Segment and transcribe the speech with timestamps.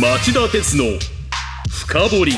[0.00, 0.84] 町田鉄の
[1.70, 2.32] 深掘り。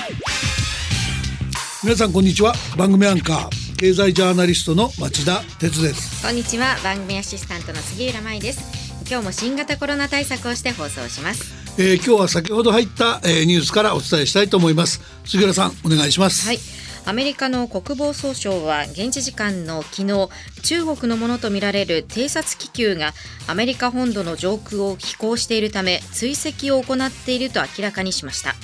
[1.82, 2.52] 皆さんこんにちは。
[2.76, 6.22] 番組アンカー経済ジャーナリストの町田鉄です。
[6.22, 6.76] こんにちは。
[6.84, 8.60] 番組アシスタントの杉浦舞です。
[9.08, 11.54] 今日も新型コロナ対策をして放送します。
[11.78, 15.00] えー、今日は先ほど入った、えー、ニュースからお伝えしたいと思います。
[15.24, 16.46] 杉浦さんお願いします。
[16.46, 16.75] はい
[17.08, 20.28] アメリカの国防総省は現地時間の昨日
[20.64, 23.12] 中国のものとみられる偵察気球が
[23.46, 28.56] アメリカ本土の上空を飛行しているため追跡を行っていると明らかにしました。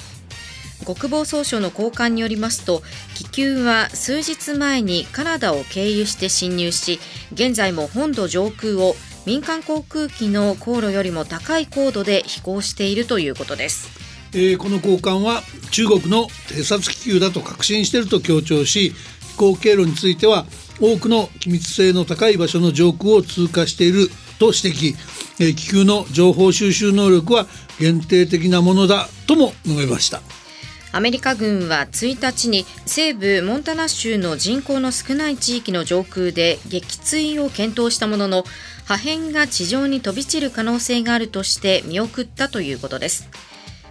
[0.85, 2.83] 国防総省の高官によりますと
[3.15, 6.99] 気球は数日前にカナダを経由して侵入し
[7.33, 14.12] 現在も本土上空を民間航空機の航路よりも高い高度で飛行しているということです。
[14.35, 18.93] えー、この高官は中国の偵察気球だと確信していると強調し
[19.33, 20.47] 飛行経路については
[20.81, 24.09] 多くの機密性の高い場所の上空を通過している
[24.39, 24.97] と指摘、
[25.39, 27.47] えー、気球の情報収集能力は
[27.79, 30.23] 限定的なものだとも述べました。
[30.95, 38.45] アメリカ軍は1日に西部モンタナ州の人口の少ない地域の上空で撃墜を検討したものの
[38.85, 43.27] 破片が地上に飛び散る可能性があるとして見送ったということです。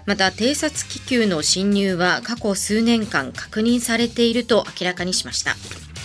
[0.05, 5.55] また偵察気球の侵入は過去数年間確認されていると明らかにしました、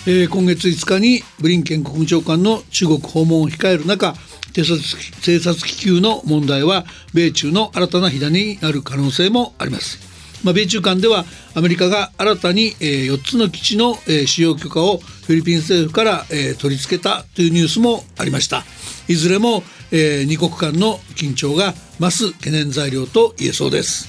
[0.07, 4.15] えー、今月5日にブリンケン国務長官の中国訪問を控える中
[4.57, 4.79] 偵察
[5.21, 9.99] 偵察気球の問題は米中の新たな火種になる可能性もあります。
[10.45, 11.25] まあ、米中間では
[11.55, 18.65] アメリカが新たに、えー、4つの基地の、えー、使用許可をフィリピン政府から、えー、取り付けたというニュースもありました。
[19.09, 19.63] いずれも、
[19.93, 24.09] えー、2国間の緊張が増す懸念材料と言えそうです。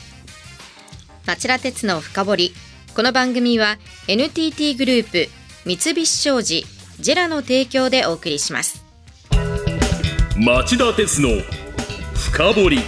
[1.25, 2.53] 町田鉄の深掘り。
[2.95, 5.29] この番組は NTT グループ
[5.65, 6.65] 三菱商事
[6.99, 8.83] ジェラの提供でお送りします。
[10.35, 11.29] 町田鉄の
[12.15, 12.79] 深掘り。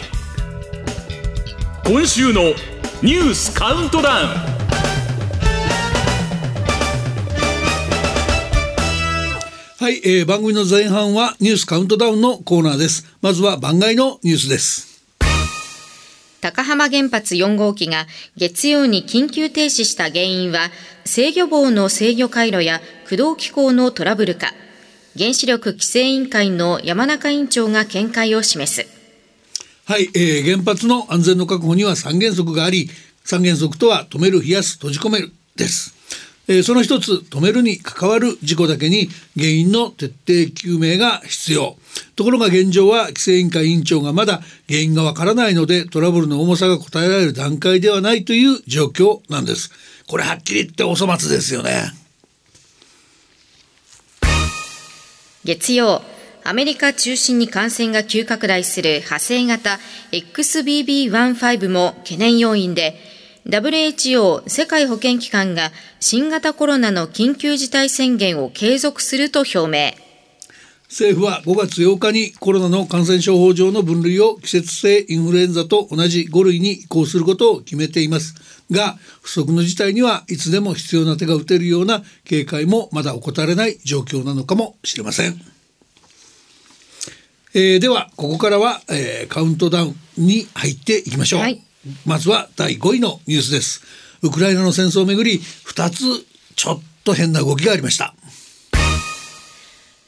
[1.85, 2.41] 今週の
[3.01, 4.58] ニュースカウントダウン
[9.79, 13.15] はい、えー、番組の前半はニュースカウントダウンのコーナーです。
[13.21, 15.05] まずは番外のニュースです。
[16.41, 20.69] 高浜原発4号機が月曜に緊急停止した原因は
[21.05, 24.51] 制御棒の制御回路や駆動機構のトラブルか。
[25.17, 28.85] 原子力規制委員会の山中委員長が見解を示す。
[29.85, 32.89] はい、えー、原発の安全の確保には三原則があり
[33.23, 35.95] 三原則とは止める冷やす閉じ込めるです、
[36.49, 40.17] えー、その一つ止めるに関わる事故だけに原因の徹底
[40.51, 41.77] 究明が必要。
[42.15, 49.71] ところが現状は規制委員会委員長がまだ原因がわからないのでトラブルの重さが答えられる段階ではないという状況なんです。
[50.07, 51.93] これはっきり言ってお粗末ですよね。
[55.45, 56.01] 月曜
[56.43, 59.77] アメリカ中心に感染が急拡大する派生型
[60.11, 62.95] XBB.1.5 も懸念要因で
[63.49, 70.09] WHO 世界保健機関が新型コロナの緊急事態宣言を継続すると表明。
[70.89, 78.35] 政府は5月8日にコロナの感染症法上の分類を季節性インフルエンザと同じ5類に移行することを決めています。
[78.71, 85.39] が不測の事態にはいつでも必要な手が打てるような警戒もまだ怠れない状況なのかもしれません。
[87.53, 91.61] えー、ではここからは、えー、カウントダウンに入っていきましょう、はい、
[92.05, 93.81] まずは第5位のニュースです。
[94.21, 96.25] ウクライナの戦争をめぐり2つ
[96.55, 98.13] ちょっと変な動きがありました。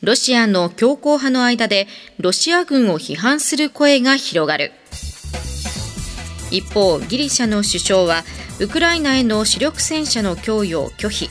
[0.01, 1.87] ロシアの強硬派の間で
[2.17, 4.73] ロシア軍を批判する声が広がる。
[6.49, 8.23] 一方ギリシャの首相は
[8.59, 11.29] ウクライナへの主力戦車の供与を拒否。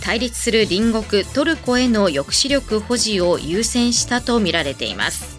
[0.00, 5.33] 対立する隣国トルコへの抑止力保持を優先したとみられています。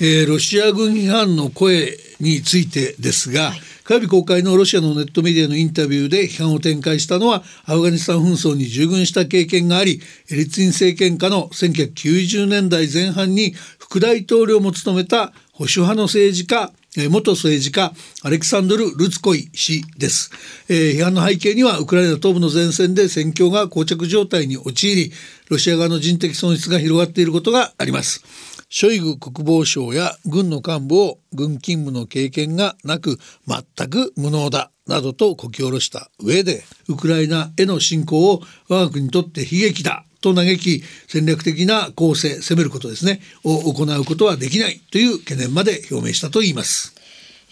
[0.00, 10.00] えー、ロシア軍批判の声についてですが、はい、火曜日公開のロシアのネットメディアのインタビューで批判を展開したのはアフガニスタン紛争に従軍した経験があり
[10.30, 16.72] エリツィン政権下の1990年代前半に副大統領も務めた保守派の政治家
[17.08, 17.92] 元政治家
[18.22, 20.30] アレクサンドル・ルツコイ氏です、
[20.68, 25.12] えー、批判の背景にはウクライナ東部の前線で戦況が膠着状態に陥り
[25.48, 46.94] ロシア側の人的損失が広がっていることがありますショイグ国防相や軍の幹部を軍勤務の経験がなく全く無能だなどとこき下ろした上でウクライナへの侵攻を我が国にとって悲劇だと嘆き戦略的な攻勢攻めることですねを行うことはできないという懸念まで表明したといいます。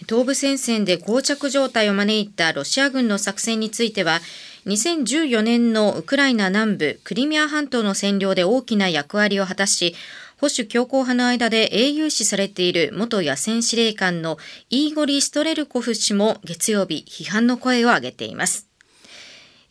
[0.07, 4.19] 東部戦線で膠着状態を招いたロシア軍の作戦については
[4.67, 9.95] 2014年のウクライナ南部クリミア半島の占領で大きな役割を果たし
[10.39, 14.37] 保守強硬派の間で英雄視されている元野戦司令官の
[14.69, 18.67] イーゴリ・ストレルコフ氏も月曜日批判の声を上げています。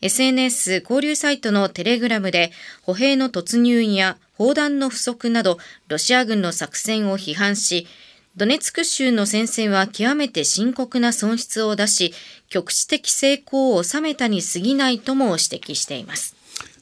[0.01, 2.51] SNS 交流サイトのテレグラムで
[2.83, 7.87] 歩兵の突入や砲弾の不足などロシア軍の作戦を批判し
[8.35, 12.13] ドネツク州の戦線は極めて深刻な損失を出し
[12.49, 16.36] 局地的成功を収めたに過ぎないとも指摘しています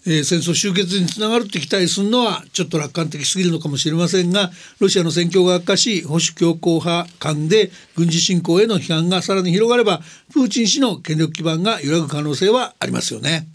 [0.08, 13.48] えー、戦争終結につながるって期待するのはちょっと楽観的すぎるのかもしれませんがロシアの戦況が悪化し保守強硬派間で軍事侵攻への批判がさらに広がればプーチン氏の権力基盤が揺らぐ可能性はありますよね。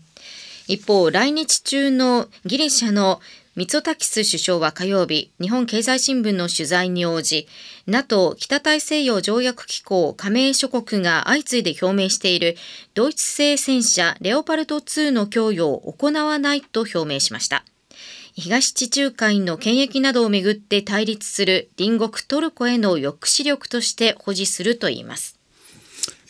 [0.67, 3.21] 一方来日中のギリシャの
[3.61, 7.47] ミツォタキス首相は火曜日、日本経済新聞の取材に応じ、
[7.87, 12.57] NATO 北大西洋条約機構加盟諸国が相次いで表明している
[12.95, 17.67] ドイツ製戦車レオパルト2の供与を行わないと表明しました。
[18.33, 25.40] 東地中海の権益などをめぐって対立する隣国トルコへの抑止力として保持するといいます。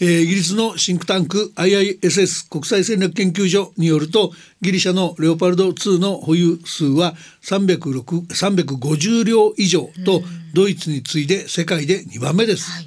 [0.01, 4.33] えー、イギリスのシンクタンク IISS 国際戦略研究所によると
[4.63, 10.23] ギリシャのレオパルド2の保有数は350両以上と
[10.55, 12.71] ドイツに次いで世界で2番目です。
[12.71, 12.87] はい。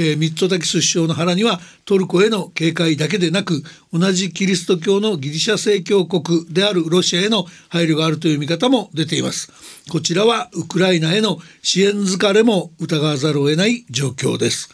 [0.00, 9.52] えー、ミッツォタキス首相の腹にはトルコへの警戒だけでなく同じキリスト教のギリシャ正教国であるロシアへの配慮があるという見方も出ています。
[9.90, 14.68] こちらはウクライナへの支援疲れも疑わざるを得ない状況です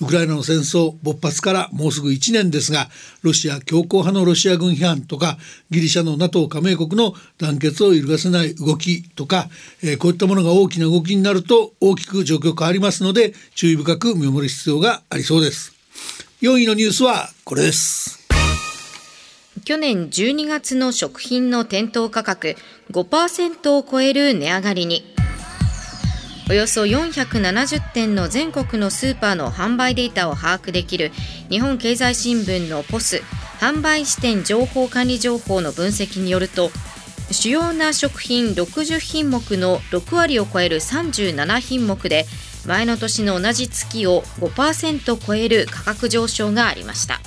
[0.00, 2.88] ウクライナの戦争勃発からもうすぐ1年ですが
[3.22, 5.38] ロシア強硬派のロシア軍批判とか
[5.70, 9.48] ギリシャの NATO 加盟国の団結を揺るがせない動きとか、
[9.82, 15.74] えー、こういったものが大きな動きになると大きく状況変わりますので注意深く見守る必要がありそうです。
[16.40, 18.28] 4位のニュースはこれです。
[19.64, 22.56] 去年12月の食品の店頭価格
[22.92, 25.17] 5%を超える値上がりに。
[26.50, 31.10] およそ470店の全国のスーパーの販売データを把握できる
[31.50, 33.20] 日本経済新聞のポス
[33.60, 36.70] 販売支店情報管理情報の分析によると
[37.30, 42.24] 主要な食品60品目の6割を超える37品目で
[42.66, 47.20] 前の年の同じ月を5%超える価格上昇がありました。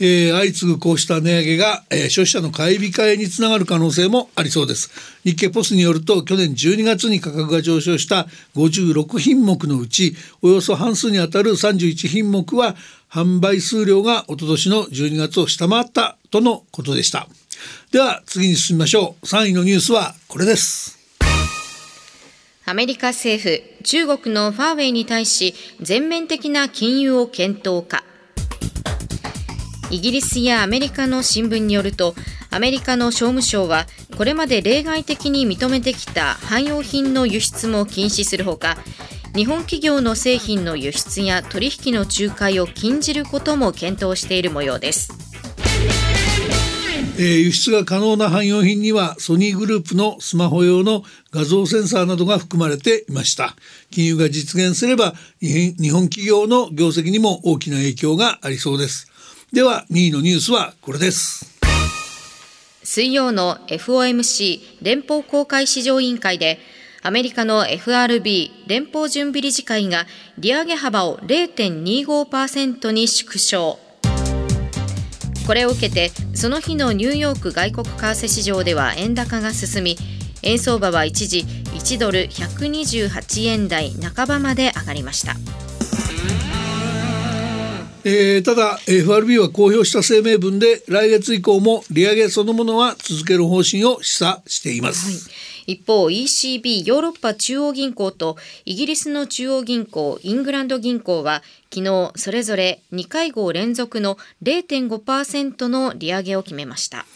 [0.00, 4.90] えー、相次ぐこうした値上げが、えー、消費者の買い控えにつながる可能性もありそうです。
[5.24, 8.26] 日経ポスによると去年12月に価格が上昇した
[8.56, 12.76] 56品目のうちおよそ半数にあたる31品目は
[13.10, 17.28] 販売数量が一昨年の12月を下回ったとのことでした。
[17.92, 19.26] では次に進みましょう。
[19.26, 20.98] 3位のニュースはこれです。
[22.64, 28.04] アメリカ政府中国のファーウェイに対し全面的な禁輸を検討か。
[29.90, 32.14] イギリスやアメリカの新聞によると
[32.50, 38.76] アメリカの商務省はこれまで例外的に認めてきた汎用品の輸出も禁止するほか
[39.34, 45.30] 日本企業の製品の輸出や取引の仲介を禁じることも検討している模様です。
[47.16, 51.02] えー、輸出が可能な汎用品にはソニーグループのスマホ用の
[51.32, 53.56] 画像センサーなどが含まれていました
[53.90, 59.09] 金融が実現すれば日本企業の業績にも大きな影響がありそうです
[59.52, 61.58] では2位のニュースはこれです
[62.84, 66.60] 水曜の FOMC 連邦公開市場委員会で
[67.02, 70.06] アメリカの FRB 連邦準備理事会が
[70.38, 73.80] 利上げ幅を0.25%に縮小
[75.48, 79.96] これを受けてその日のニューヨーク外国為替市場では円高が進み
[80.42, 85.34] 円相場は一時1ドル128円台半ばまで上がりました。
[88.02, 95.34] えー、ただ FRB は公表した声明文で来月以降も利上げそのものは続ける方針を示唆しています、は
[95.66, 101.42] い、一方 ECB ヨーロッパ中央銀行とイギリスの中央銀行イングランド銀行は
[101.72, 107.06] 昨日それぞれ2会合連続の0.5%の利上げを決めました。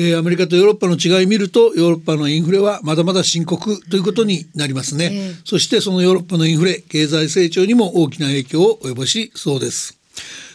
[0.00, 9.97] えー、アメリカとヨーロッパの違いを見るとヨーロッパのインフレはまだまだ深刻ということになりますね、えー、そしてそのヨーロッパのインフレ経済成長にも大きな影響を及ぼしそうです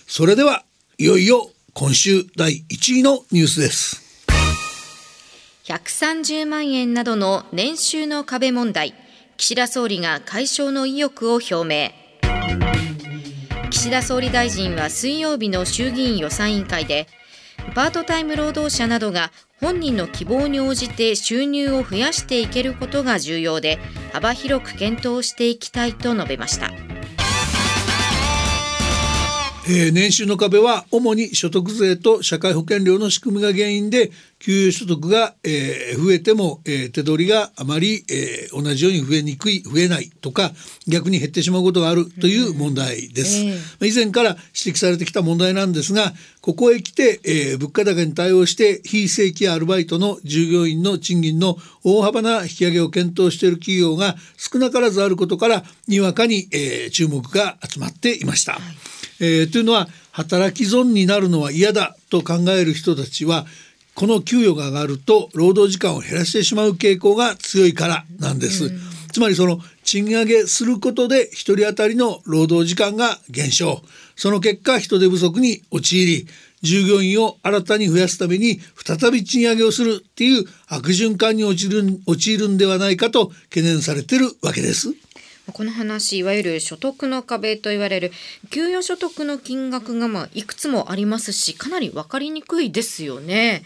[0.08, 0.63] それでは
[0.98, 4.03] いよいよ今週第1位のニュースです。
[5.65, 8.93] 130万円などの年収の壁問題。
[9.38, 11.91] 岸田総理が解消の意欲を表明。
[13.72, 17.08] 岸田総理大臣は水曜日の衆議院予算委員会で
[17.74, 23.79] パートタイム労働者などが本人の希望に応じて収入を増やしていけることが重要で
[24.12, 26.72] 幅広く検討していきたいと述べました。
[29.65, 40.51] えー、年収の壁は主に所得税と社会保険料の仕組みが原因で給与所得が、えー、増えても、えー、手取りがあまり、えー、同じように増えにくい増えないとか
[40.86, 51.55] 逆に減ってしまうことがあるという問題です、うんえー、以前から指摘されてきた問題なんですがここへ来て、えー、物価高に対応して非正規アルバイトの従業員の賃金の
[51.86, 58.55] 大幅な引き上げを検討している企業が少なからずあることからにわかに、えー、注目が集まっていました。
[58.55, 63.46] はいえー、というのは働き損になるのは嫌だと考える人たちは
[63.96, 68.72] この給与が上がると労働時間を減らしてしまう傾向が強いからなんです。
[69.12, 73.84] つまりその賃上げすることで1人当たりの労働時間が減少
[74.15, 76.27] その結果人手不足に陥り
[76.63, 84.96] 従業員を新たに増やすために再び賃上げをするっていう悪循環に陥る陥るんではないかと懸念されてるわけです。
[85.51, 88.12] この話いわゆる所得の壁と言われる
[88.50, 93.63] 給与所得の金額がまあいくつもありますしかなり分かりにくいですよね。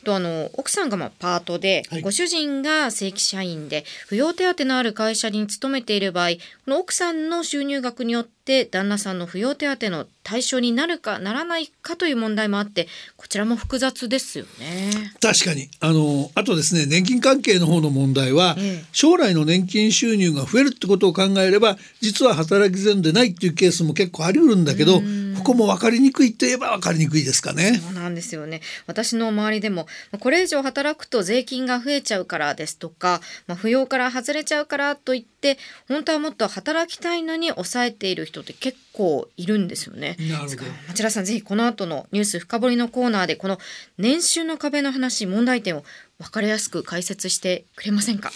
[0.00, 6.36] とあの奥さんがまあパートで、はい、ご主人が正規社員で扶養手当のある会社に勤めている場合こ
[6.68, 14.90] の奥さんの収入額によって旦那さんの扶養手当の対象になるかならないかという問題もあってこちらも複雑ですよね。
[15.20, 15.68] 確かに。
[15.80, 25.00] あのあとですね年金関係の方の問題は、ええ、将来の年金収入が増えるってことを考えれば実は働き善でないっていうケースも結構あり得るんだけど
[25.40, 27.80] ここも分かりにくいといえば分かりにくいですかね。
[27.82, 29.86] そうなんですよね私の周りでも
[30.18, 40.16] これ以上働くと税金が増えちゃうからですとか、まあ、扶養から外れちゃうからといって本当はもっと働きたいのに抑えている人って結構いるんですよね。
[40.20, 43.58] なるほど町田さんぜひこの後のニュース深掘りのコーナーでこの
[43.98, 45.84] 年収の壁の話問題点を
[46.18, 48.30] 分かりやすく解説してくれませんか？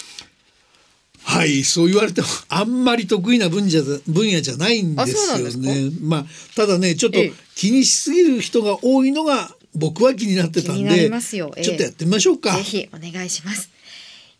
[1.24, 5.90] はいそう言われてもあんまり得意な分野分野じゃないんですよね。
[6.00, 7.18] まあただねちょっと
[7.54, 12.56] 気にしすぎる人が多いのが僕は気になってたんでちょっとやってみましょうか。
[12.56, 13.70] ぜひお願いします。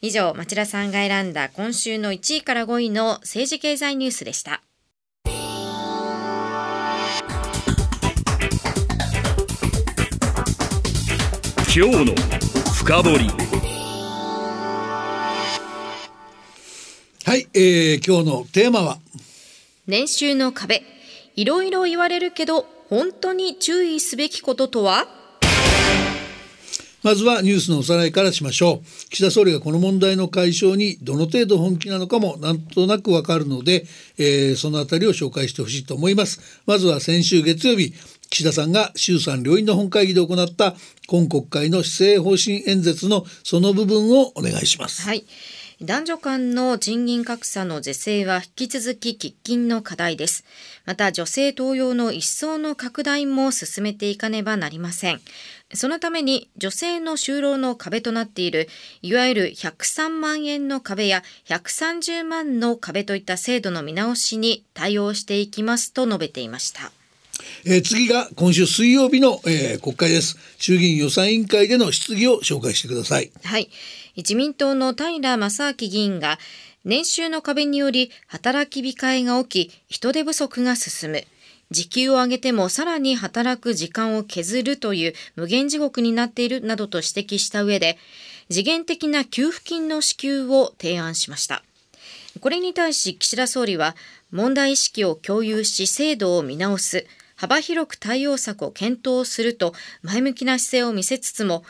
[0.01, 4.63] 以上町田さんが選んだ今週の1位から5位の政治経済ニュースでした。
[11.77, 12.15] 今日の
[12.73, 13.54] 深掘
[17.35, 19.01] はい、えー、今日のテーマは？
[19.89, 20.85] 年収の壁。
[21.35, 25.09] いろいろ言われるけど本当に注意すべきこととは？
[27.03, 29.11] まずはニュースのおさらいからしましょう。
[29.11, 33.85] 岸田総理がこの問題の解消にどの程度本気なのかもなんとなくわかるので、
[34.17, 36.63] えー、そのあたりを紹介してほしいと思います。
[36.67, 37.95] まずは先週月曜日
[38.31, 40.77] 岸田さんが衆参両院の本会議で行った
[41.09, 45.03] 今国会の施政方針演説のその部分をお願いします。
[45.03, 45.25] はい
[45.81, 50.45] 男女間の賃金格差の是正は引き続き喫緊の課題です。
[50.87, 55.21] また女性登用の一層の拡大も進めていかねばなりません。
[55.73, 58.69] そのために女性の就労の壁となっている
[59.03, 66.93] いわゆる103万円の壁や130万の壁といった制度の見直しに対応していきますと述べていました。
[67.65, 73.69] えー、次が今週水曜日の、えー、国会です衆議院予算委員会での質疑を紹介してくださいはい
[74.17, 76.39] 自民党の平正明議員が
[76.85, 81.25] 年収の壁により働き控えが起き人手不足が進む。
[81.71, 87.97] 時給を上げてもさらに働く時間を削るという無限地獄になっているなどと指摘した上で
[88.51, 91.63] 次元的な給付金の支給を提案しました。
[92.41, 93.97] これに対し岸田総理は
[94.31, 97.07] 問題意識を共有し制度を見直す
[97.37, 101.65] 幅広く対応策を検討すると前向きな姿勢を見せつつも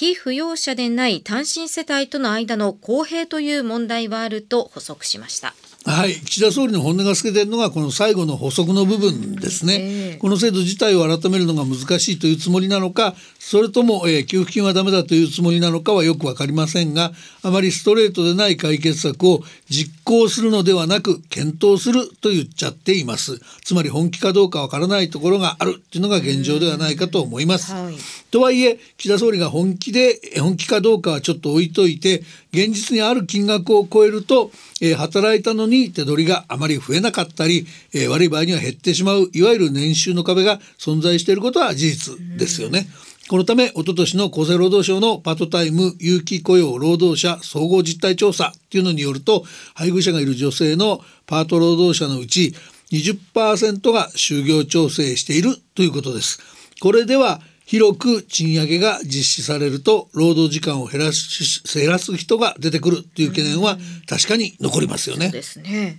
[0.00, 5.52] 非扶養者でない単身世帯との間の公平という問題はあると補足しました。
[5.84, 6.14] はい。
[6.14, 17.10] 岸田総理の本音が透けているのがこの最後の補足の部分ですね、えー、この制度自体を改めるのが難しいというつもりなのかそれとも、えー、給付金はダメだというつもりなのかはよく分かりませんが
[17.42, 23.40] あまりストレートでない解決策を実行するのではなく検討すると言っちゃっています。
[23.64, 27.94] つまり本気かどうかわからないところがあるというのが現状ではないかと思います、はい、
[28.30, 34.50] とはいえ岸田総理が本気で本気かどうかはちょっと置いといて現実にある金額を超えると、
[34.82, 42.86] えー、働いたのに手取りがあまり増えなかったり、えー、悪い場合には減ってしまういわゆる年収の壁が存在していることは事実ですよね。
[43.28, 52.54] このため、おととしの厚生労働省のパートタイム有期雇用労働者総合実態調査っていうのによると、配偶者がいる女性のパート労働者のうち
[52.90, 56.40] 20%が就業調整しているということです。
[56.80, 65.30] これでは広く賃上げが実施されると労働時間を減らす減らす人が出てくるという懸念は確かに残りますよね。
[65.30, 65.98] ですね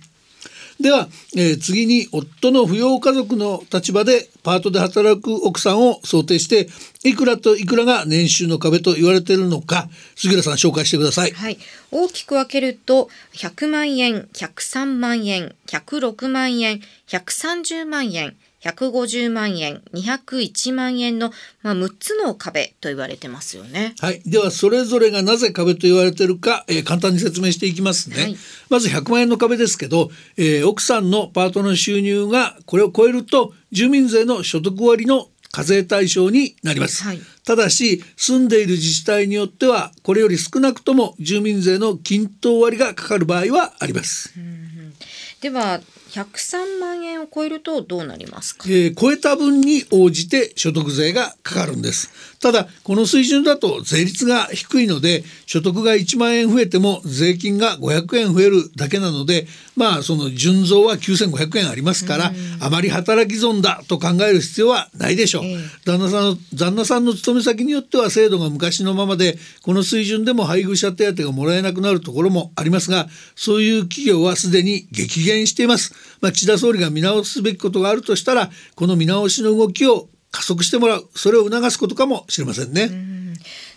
[0.82, 6.68] では、えー、次に夫の扶養家族の立場でパートで働く奥さんを想定して
[7.08, 11.58] いくらといくらが年収の壁と言われているのか杉浦さん紹介してください、はい、
[11.92, 23.94] 大きく分けると100万円103万円106万円130万円150万円、201万円の、まあ、6つの壁と言われてますよね。
[24.00, 24.22] はい。
[24.24, 28.22] では、それぞれがなぜ壁と言われているか、えー、簡単に説明していきますね。
[28.22, 28.36] はい、
[28.70, 44.94] まず100万円の壁ですけど、えー、奥さんのパートの収入がこれを超えると、住民税の所得割の課税対象になります、はい、ただし住んでいる自治体によってはこれより少なくとも住民税の均等割がかかる場合はあります、うんうん、
[45.42, 45.80] では
[46.12, 52.31] 103万円を超えるとどうなりますか、えー、超えた分に応じて所得税がかかるんです。
[52.42, 59.46] ただこの水準だと税率が低いので所得が1万円増えても税金が500円増えるだけなので
[59.76, 73.06] まあその純増は9500円ありますから、あまり働き損だと考える必要はないでしょう、えー、旦那さんの旦那さんの勤め先によっては制度が昔のままでこの水準でも配偶者手当がもらえなくなるところもありますが
[73.36, 75.94] そういう企業はすでに激減しています。
[76.20, 82.90] まあ、岸田総理が見直すべきことがあるとしたらこの見直しの動きを加速してもらうそれを促すことかもしれませんね。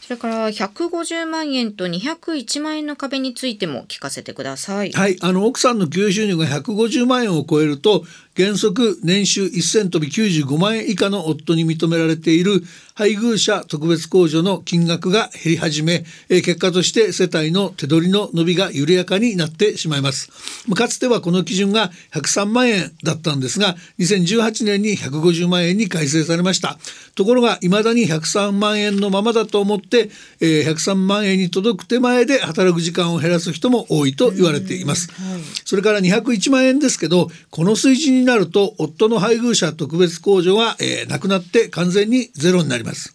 [0.02, 4.92] それから150万円と201万円の壁についても聞かせてください。
[4.92, 8.04] はい、あの奥さんの給与収入が150万円を超えると
[8.38, 12.64] 原則年収1000飛び95万円以下の夫に認められている
[12.94, 20.32] 配偶者特別控除の金額が減り始め、え結果として世帯の手取りの伸びが緩やかになってしまいます。
[20.76, 26.78] かつてはこの基準が103万円だったんですが、2018年に150万円に改正されました。
[27.16, 35.12] ところが未だに103万円のままだと思って、えー、103万円に届く手前で働く時間を減らす人も多いと言われています。
[35.12, 43.14] はい、それから201万円ですけど、この水準になると夫の配偶者特別控除が、えー、なくなって完全にゼロになります。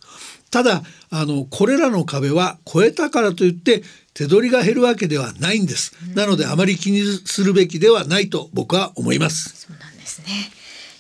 [0.51, 3.83] ただあのこれらの壁は超えたからといって
[4.15, 5.93] 手取りが減るわけではないんです。
[6.15, 9.67] なのであまり気にするべきではないと僕は思います。
[9.67, 10.51] そうなんですね。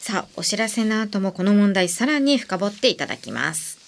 [0.00, 3.78] さあお知らせの後もこの問題さらに深掘っていただきます。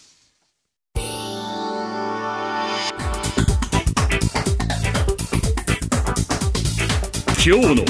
[7.44, 7.84] 今日の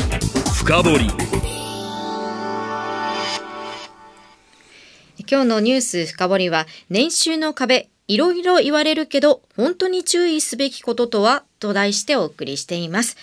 [0.55, 1.52] 深掘
[5.33, 13.17] 今日のニュース深掘りは年収の壁いろいろ言われるけど本当に注意すべきこととはと題してお送りしています。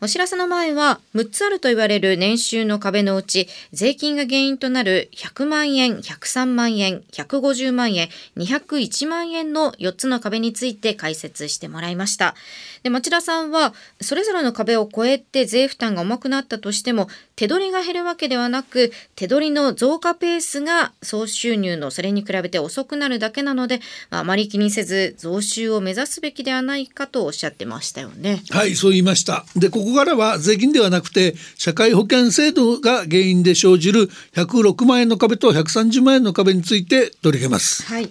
[0.00, 12.36] お知らせの前は6つあると言われる年収の壁のうち税金が原因となる100万円、103万円、150万円、201万円の4つの壁について解説してもらいました。
[12.86, 28.40] で町田さんはそれぞれの壁を越えて税負担が重くなったとしても手取りが減るわけではなく手取りの増加ペースが総収入のそれに比べて遅くなるだけなのであまり気にせず増収を目指すべきではないかとおっしゃってましたよね。
[28.50, 37.82] はいそう言いましたでここからは税金ではなくて社会保険制度が原因で生じる106万円の壁と130万円の壁について取り上げます。
[37.82, 38.08] はい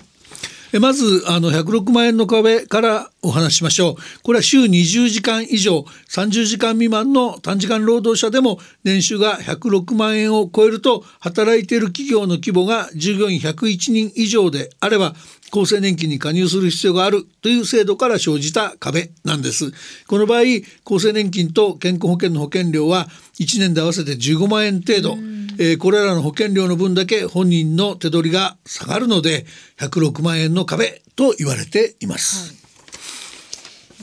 [0.80, 4.21] まずあの106万円の壁からお話しましょう。
[4.23, 15.15] これは週20時間以上30時間未満の短時間労働者でも年収が106万円を超えると働いている企業の規模が従業員101人以上であれば
[15.51, 19.71] 厚生年金に加入する必要があるという制度から生じた壁なんです。
[20.08, 20.41] この場合
[20.86, 23.08] 厚生年金と健康保険の保険料は
[23.39, 25.17] 1年で合わせて15万円程度、
[25.58, 29.46] えー、これらの保険料の分だけ本人の手取りが下がるので
[29.80, 32.54] 106万円の壁と言われています。
[32.54, 32.64] はい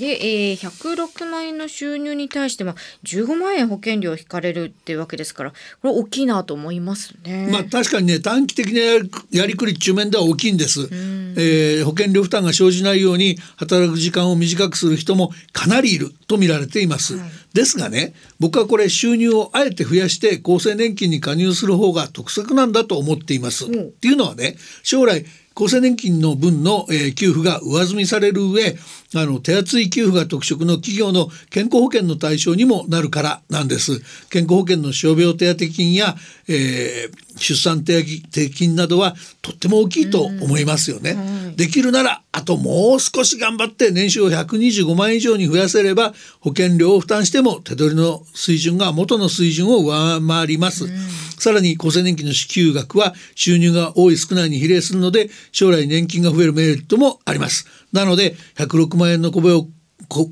[0.03, 7.49] で、えー、106万円の収入に対しても15万円保険料引かれるっていうわけですからこれ大きいなと思いますね。
[7.53, 8.81] まあ確かにね短期的な
[9.31, 23.71] やりくり中面では大きいんです、えー、保険料負担が生じないように働く時間を短くする人もかなりいると見られています、はい、ですがね僕はこれ収入をあえて増やして厚生年金に加入する方が得策なんだと思っています、う。
[23.71, 28.77] ん、っていうのはね将来厚生年金の分の、えー、給付が上積みされる上
[29.15, 34.01] あの手厚い給付が特色の企業の健康保険の対象にもなるからなんです。
[34.31, 36.17] 健康保険の傷病手当金や、
[36.49, 50.87] えー、出産手当金などはとっても大きいと思いますよね、はい、できるならあともう少し頑張って年収を125万円以上に増やせれば保険料を負担しても手取りの水準が元の水準を上回ります、
[51.39, 57.67] さらに厚生年金の支給額は収入が多い少ないに比例するので将来年金が増えるメリットもあります。
[57.93, 59.67] なので106万円の壁を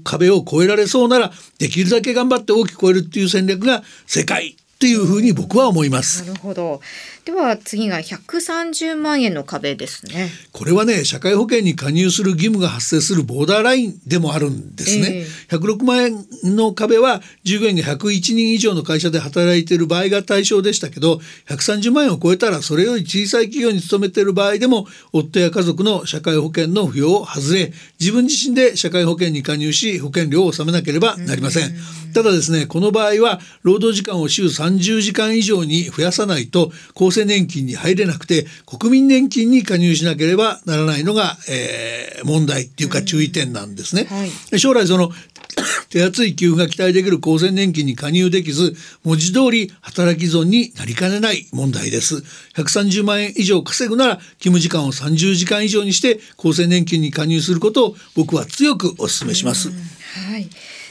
[0.05, 6.25] 壁を越えられそうならできるだけ頑張って大きく超えるっていう戦略が世界っていうふうに僕は思います。
[6.25, 6.81] なるほど。
[7.25, 10.31] では次が130万円の壁ですね。
[10.53, 15.27] これはね社会保険に加入する義務が発生するボーダーラインでもあるんですね。
[15.51, 31.75] えー、106万円の壁は従業員が101人以上の会社で働いている場合が対象でしたけど130万円を超えたらそれより小さい企業に勤めている場合でも夫や家族の社会保険の扶養を外れ自分自身で社会保険に加入し保険料を納めなければなりません。
[32.13, 44.05] ただですねこの場合は労働時間を週30時間以上に増やさないと厚生年金に入れなくて国民年金に加入しなければならないのが、えー、問題っていうか注意点なんですね。
[44.05, 44.25] は
[44.57, 45.11] い、将来その
[45.91, 52.23] 手厚い給付が期待できる厚生年金に加入できず文字通り働き損になりかねない問題です。
[52.57, 60.49] 130万円以上稼ぐなら勤務時間を30時間以上にして厚生年金に加入することを僕は強くお勧めします、はい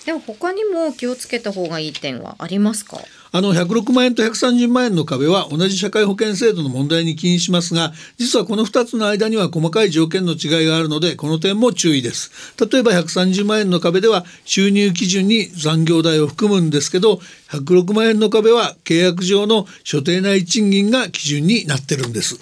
[0.09, 2.97] でも他にも気をつけた方がいい点はありますか？
[3.31, 12.31] あの106万円と130万円の壁は同じ社会保険制度の問題に起因しますが実はこの2つの間には細かい条件の違いがあるのでこの点も注意です。
[12.71, 17.19] 例えば130万円の壁では収入基準に残業代を含むんですけど
[17.51, 22.39] 106万円の壁は契約上の所定内賃金が基準になってるんです。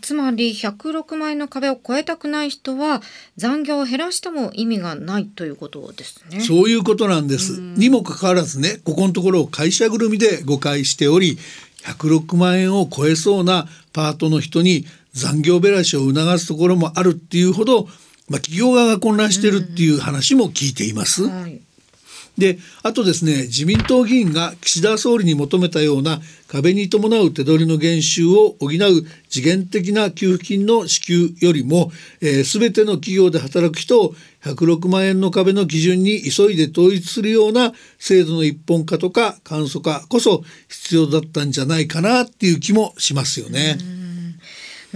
[0.00, 3.02] つまり106万円の壁を超えたくない人は
[3.36, 6.40] 残業を減らしても意味がないということですね。
[6.40, 7.60] そういうことなんです。
[7.60, 11.38] にもかかわらずね、ここのところを会社ぐるみで誤解しており、
[11.84, 17.84] 106万円を超えそうなパートの人に残業減らしを促すところもあるっていうほど、
[18.28, 21.24] まあ、企業側が混乱してるっていう話も聞いています。
[21.24, 21.60] はい
[22.38, 28.70] であとですね自民党議員が岸田総理に求めたような壁に伴う手取りの減収を補う
[29.28, 44.07] 次元的な給付金の支給よりも、えー、全ての企業で働く人を106万円の壁の基準に急いで統一するような制度の一本化とか簡素化こそ必要だったんじゃないかなっていう気もしますよね。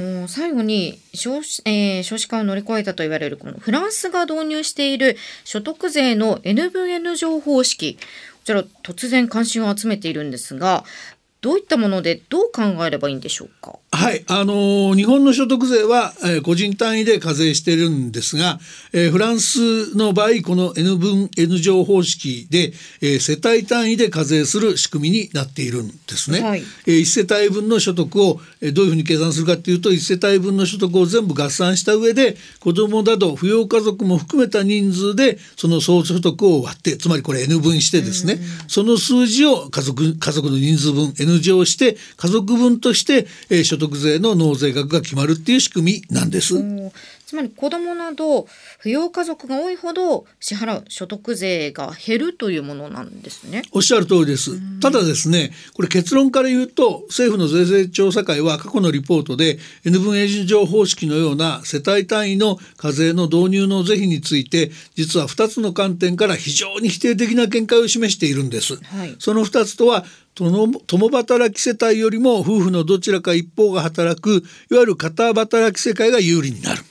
[0.02, 7.94] もう最後に少,、えー、少子化を乗り越えたと言われるこのフランスが導入している所得税の NVN 上方式。
[7.94, 8.00] こ
[8.44, 10.84] ちら突然関心を集めているんですが
[11.42, 13.78] どういったものでどう考えればいいんでしょうか？
[13.90, 18.60] はい、あのー、日本の所得税は、えー、個人単位で課税してるんですが、
[18.92, 26.40] えー、フランスの場合この N 分 N 乗方式で、えー、世帯単位で課税する仕組みになっているんですね。
[26.40, 46.54] はい、えー、1世帯分の所得を、えー、どういうふうに計算するかっていうと1世帯分の所得を全部合算した上で子どもなど扶養家族も含めた人数でその総所得を割ってつまりこれ N 分してですね、その数字を家族家族の人数分 N 乗して家族分として、えー、所得税の納税額が決まるっていう仕組みなんです。
[47.32, 48.46] つまり子どもなど
[48.84, 53.62] 扶養家族が多いほど支払う所得税が減るというものなんですね。
[53.72, 54.60] おっしゃる通りです。
[54.80, 68.76] ただですね、これ結論から言うと政府の税制調査会は過去のリポートで N 分 N 乗方式のような世帯単位の課税の導入の是非について実は2つの観点から非常に否定的な見解を示しているんです。
[68.76, 76.82] はい、その2つとは共働き世帯よりも夫婦のどちらか一方が働くいわゆる片働き世帯が有利になる。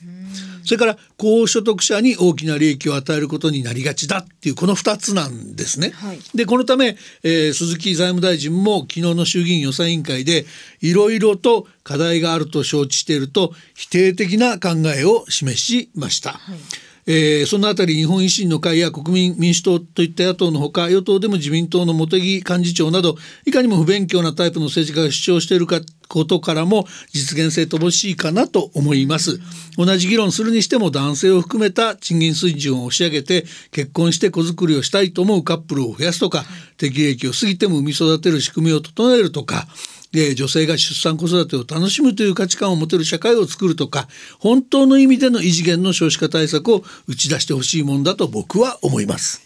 [0.64, 5.92] それから高所得者に大きな利益を与えることになりがちだっていうこの2つなんですね。
[5.92, 10.46] はい、でこのため、えー、鈴木財務大臣も昨日の衆議院予算委員会で
[10.82, 16.34] いろいろと課題があると承知していると否定的な考えを示しました。
[16.34, 29.40] はいえー、そのあたり日本維新の会や国民民主党といった野党のほか与党でも自民党の茂木幹事長などいかにも不勉強なタイプの政治家が主張しているかことからも実現性乏しいかなと思います。
[29.78, 36.44] 同じ議論するにしても男性を含めた賃金水準を押し上げて結婚して子作りをしたいと思うカップルを増やすとか
[36.78, 39.68] 適齢期を過ぎても産み育てる仕組みを整えるとか
[40.12, 44.08] で女性が出産子育てを楽しむという価値観を持てる社会を作るとか
[44.40, 49.42] 本当の意味での異次元の少子化対策を打ち出してほしいもんだと僕は思います。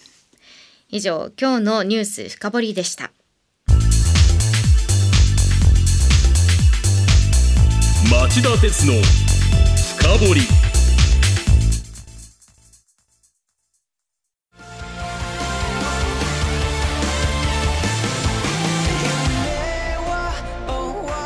[0.89, 3.11] 以上今日のニュース深掘りでした。
[8.09, 8.93] 町田鉄の
[9.97, 10.64] 深掘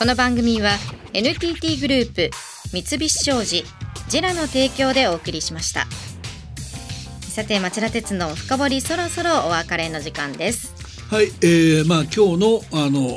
[0.00, 0.78] この番組は
[1.12, 2.30] NTT グループ
[2.72, 3.64] 三菱商事
[4.08, 5.86] ジェラの提供でお送りしました。
[7.20, 10.72] さて町田鉄の深掘りそろそろお別れの時間です。
[11.10, 13.10] はい、えー、まあ今日のあの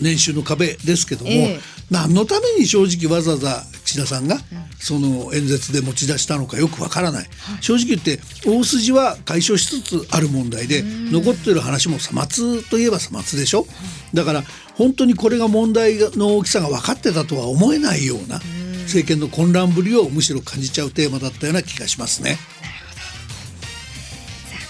[0.00, 4.36] 年収の壁ですけども、ええ何のために正直わざわざ岸田さんが
[4.78, 7.26] その演説で持ち出したのかよくわからない、
[7.60, 13.66] 正直言って大筋は解消しつつある問題で残ってる話もさまつといえばさまつでしょ。
[14.12, 18.40] だから本当にこれが問題の大きさが分かってたとは思えないような
[18.82, 22.36] 政権の混乱ぶりをむしろ感じちゃうテーマだったような気がしますね。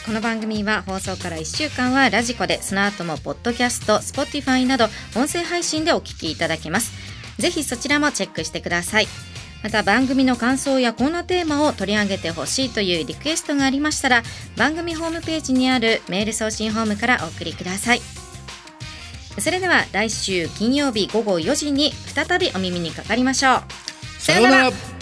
[0.07, 4.89] この番組は放送から1週間はラジコでその後もポッドキャスト Spotify など。
[5.15, 7.08] 音声配信でお聞きいただけます
[7.39, 9.09] ぜひそちらもチェックしてください。
[9.63, 14.23] また番組の感想やこんなテーマを取り上げてほしいというリクエストがありましたら
[14.57, 18.01] 番組ホームページにあるメール送信ホームからお送りください。
[19.41, 23.63] それでは来週金曜日午後4時に再びお耳にかかりましょう。
[24.21, 24.98] さようなら。